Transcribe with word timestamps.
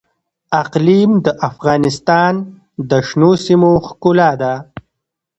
اقلیم 0.61 1.11
د 1.25 1.27
افغانستان 1.49 2.33
د 2.89 2.91
شنو 3.07 3.31
سیمو 3.45 3.71
ښکلا 3.87 4.31
ده. 4.41 4.53